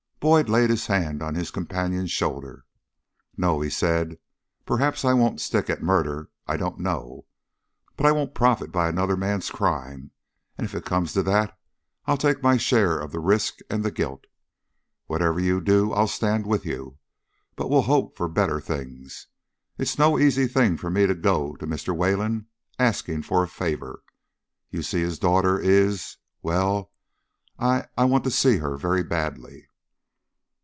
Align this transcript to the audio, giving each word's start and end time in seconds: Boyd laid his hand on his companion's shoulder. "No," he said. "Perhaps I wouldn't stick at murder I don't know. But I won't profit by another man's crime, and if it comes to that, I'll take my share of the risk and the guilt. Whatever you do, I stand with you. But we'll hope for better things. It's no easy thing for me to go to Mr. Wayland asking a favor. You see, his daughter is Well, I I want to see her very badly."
Boyd 0.23 0.49
laid 0.49 0.69
his 0.69 0.85
hand 0.85 1.23
on 1.23 1.33
his 1.33 1.49
companion's 1.49 2.11
shoulder. 2.11 2.63
"No," 3.37 3.59
he 3.59 3.71
said. 3.71 4.19
"Perhaps 4.67 5.03
I 5.03 5.13
wouldn't 5.13 5.41
stick 5.41 5.67
at 5.67 5.81
murder 5.81 6.29
I 6.45 6.57
don't 6.57 6.77
know. 6.77 7.25
But 7.97 8.05
I 8.05 8.11
won't 8.11 8.35
profit 8.35 8.71
by 8.71 8.87
another 8.87 9.17
man's 9.17 9.49
crime, 9.49 10.11
and 10.59 10.65
if 10.65 10.75
it 10.75 10.85
comes 10.85 11.13
to 11.13 11.23
that, 11.23 11.57
I'll 12.05 12.17
take 12.19 12.43
my 12.43 12.57
share 12.57 12.99
of 12.99 13.11
the 13.11 13.19
risk 13.19 13.61
and 13.67 13.83
the 13.83 13.89
guilt. 13.89 14.25
Whatever 15.07 15.39
you 15.39 15.59
do, 15.59 15.91
I 15.91 16.05
stand 16.05 16.45
with 16.45 16.67
you. 16.67 16.99
But 17.55 17.71
we'll 17.71 17.81
hope 17.81 18.15
for 18.15 18.29
better 18.29 18.59
things. 18.61 19.25
It's 19.79 19.97
no 19.97 20.19
easy 20.19 20.45
thing 20.45 20.77
for 20.77 20.91
me 20.91 21.07
to 21.07 21.15
go 21.15 21.55
to 21.55 21.65
Mr. 21.65 21.97
Wayland 21.97 22.45
asking 22.77 23.23
a 23.27 23.47
favor. 23.47 24.03
You 24.69 24.83
see, 24.83 24.99
his 25.01 25.17
daughter 25.17 25.57
is 25.59 26.17
Well, 26.43 26.91
I 27.57 27.87
I 27.97 28.05
want 28.05 28.23
to 28.25 28.29
see 28.31 28.57
her 28.57 28.77
very 28.77 29.01
badly." 29.01 29.65